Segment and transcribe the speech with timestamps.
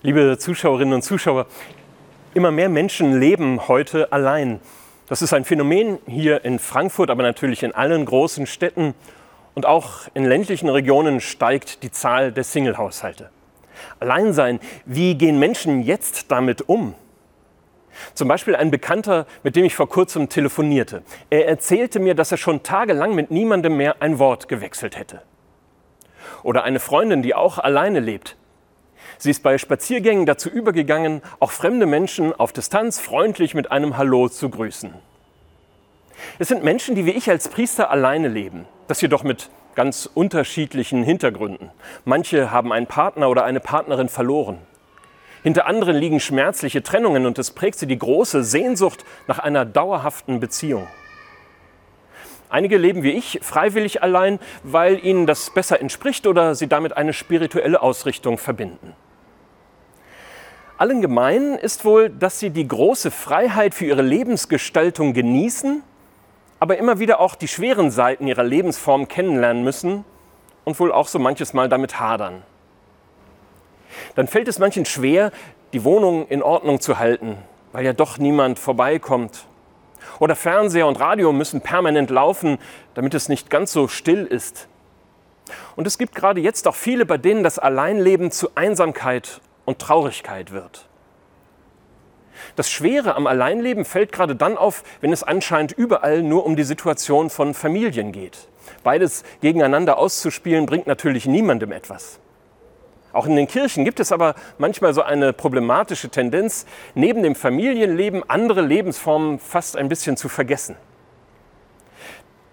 [0.00, 1.46] Liebe Zuschauerinnen und Zuschauer,
[2.32, 4.60] immer mehr Menschen leben heute allein.
[5.08, 8.94] Das ist ein Phänomen hier in Frankfurt, aber natürlich in allen großen Städten.
[9.56, 13.30] Und auch in ländlichen Regionen steigt die Zahl der Single-Haushalte.
[13.98, 16.94] Alleinsein, wie gehen Menschen jetzt damit um?
[18.14, 21.02] Zum Beispiel ein Bekannter, mit dem ich vor kurzem telefonierte.
[21.28, 25.22] Er erzählte mir, dass er schon tagelang mit niemandem mehr ein Wort gewechselt hätte.
[26.44, 28.36] Oder eine Freundin, die auch alleine lebt.
[29.20, 34.28] Sie ist bei Spaziergängen dazu übergegangen, auch fremde Menschen auf Distanz freundlich mit einem Hallo
[34.28, 34.94] zu grüßen.
[36.38, 41.02] Es sind Menschen, die wie ich als Priester alleine leben, das jedoch mit ganz unterschiedlichen
[41.02, 41.70] Hintergründen.
[42.04, 44.58] Manche haben einen Partner oder eine Partnerin verloren.
[45.42, 50.38] Hinter anderen liegen schmerzliche Trennungen und es prägt sie die große Sehnsucht nach einer dauerhaften
[50.38, 50.86] Beziehung.
[52.50, 57.12] Einige leben wie ich freiwillig allein, weil ihnen das besser entspricht oder sie damit eine
[57.12, 58.94] spirituelle Ausrichtung verbinden.
[60.78, 65.82] Allen gemein ist wohl, dass sie die große Freiheit für ihre Lebensgestaltung genießen,
[66.60, 70.04] aber immer wieder auch die schweren Seiten ihrer Lebensform kennenlernen müssen
[70.64, 72.44] und wohl auch so manches Mal damit hadern.
[74.14, 75.32] Dann fällt es manchen schwer,
[75.72, 77.38] die Wohnung in Ordnung zu halten,
[77.72, 79.46] weil ja doch niemand vorbeikommt
[80.20, 82.58] oder Fernseher und Radio müssen permanent laufen,
[82.94, 84.68] damit es nicht ganz so still ist.
[85.74, 90.50] Und es gibt gerade jetzt auch viele, bei denen das Alleinleben zu Einsamkeit und Traurigkeit
[90.50, 90.88] wird.
[92.56, 96.62] Das Schwere am Alleinleben fällt gerade dann auf, wenn es anscheinend überall nur um die
[96.64, 98.48] Situation von Familien geht.
[98.82, 102.18] Beides gegeneinander auszuspielen bringt natürlich niemandem etwas.
[103.12, 106.64] Auch in den Kirchen gibt es aber manchmal so eine problematische Tendenz,
[106.94, 110.76] neben dem Familienleben andere Lebensformen fast ein bisschen zu vergessen.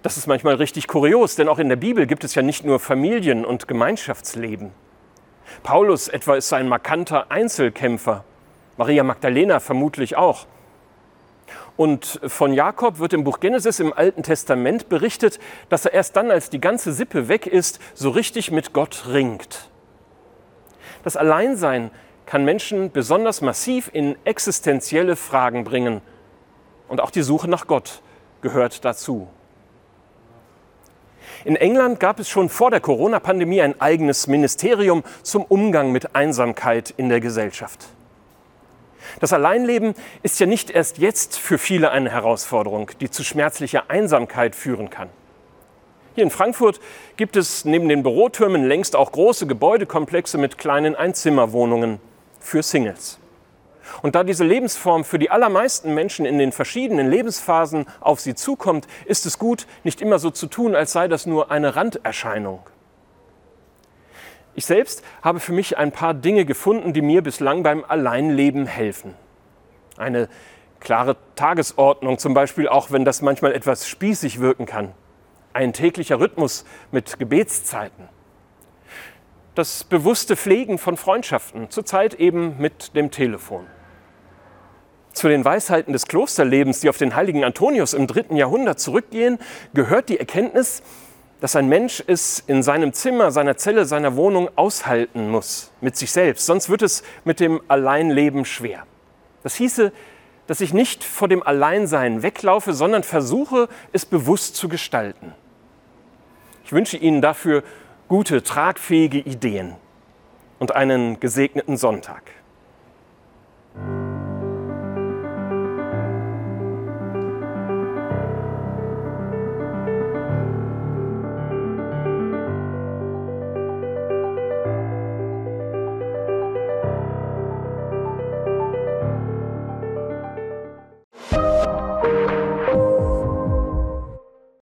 [0.02, 2.82] Das ist manchmal richtig kurios, denn auch in der Bibel gibt es ja nicht nur
[2.82, 4.72] Familien- und Gemeinschaftsleben.
[5.64, 8.24] Paulus etwa ist ein markanter Einzelkämpfer,
[8.78, 10.46] Maria Magdalena vermutlich auch.
[11.78, 15.40] Und von Jakob wird im Buch Genesis im Alten Testament berichtet,
[15.70, 19.70] dass er erst dann, als die ganze Sippe weg ist, so richtig mit Gott ringt.
[21.04, 21.92] Das Alleinsein
[22.26, 26.02] kann Menschen besonders massiv in existenzielle Fragen bringen.
[26.88, 28.02] Und auch die Suche nach Gott
[28.42, 29.28] gehört dazu.
[31.46, 36.92] In England gab es schon vor der Corona-Pandemie ein eigenes Ministerium zum Umgang mit Einsamkeit
[36.98, 37.86] in der Gesellschaft.
[39.20, 44.56] Das Alleinleben ist ja nicht erst jetzt für viele eine Herausforderung, die zu schmerzlicher Einsamkeit
[44.56, 45.10] führen kann.
[46.16, 46.80] Hier in Frankfurt
[47.16, 52.00] gibt es neben den Bürotürmen längst auch große Gebäudekomplexe mit kleinen Einzimmerwohnungen
[52.40, 53.20] für Singles.
[54.02, 58.88] Und da diese Lebensform für die allermeisten Menschen in den verschiedenen Lebensphasen auf sie zukommt,
[59.06, 62.62] ist es gut, nicht immer so zu tun, als sei das nur eine Randerscheinung.
[64.56, 69.14] Ich selbst habe für mich ein paar Dinge gefunden, die mir bislang beim Alleinleben helfen.
[69.98, 70.30] Eine
[70.80, 74.94] klare Tagesordnung zum Beispiel, auch wenn das manchmal etwas spießig wirken kann
[75.56, 78.10] ein täglicher Rhythmus mit Gebetszeiten.
[79.56, 83.66] Das bewusste Pflegen von Freundschaften, zurzeit eben mit dem Telefon.
[85.26, 89.40] Zu den Weisheiten des Klosterlebens, die auf den heiligen Antonius im dritten Jahrhundert zurückgehen,
[89.74, 90.84] gehört die Erkenntnis,
[91.42, 96.12] dass ein Mensch es in seinem Zimmer, seiner Zelle, seiner Wohnung aushalten muss mit sich
[96.12, 96.46] selbst.
[96.46, 98.86] Sonst wird es mit dem Alleinleben schwer.
[99.42, 99.92] Das hieße,
[100.46, 105.34] dass ich nicht vor dem Alleinsein weglaufe, sondern versuche, es bewusst zu gestalten.
[106.66, 107.64] Ich wünsche Ihnen dafür
[108.10, 109.74] gute, tragfähige Ideen
[110.60, 112.22] und einen gesegneten Sonntag.